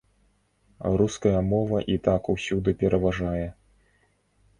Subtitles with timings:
[1.01, 3.45] Руская мова і так усюды пераважае.